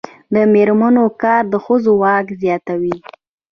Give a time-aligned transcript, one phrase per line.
[0.33, 2.95] د میرمنو کار د ښځو واک زیاتوي.